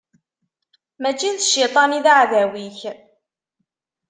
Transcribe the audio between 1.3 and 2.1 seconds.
d cciṭan i d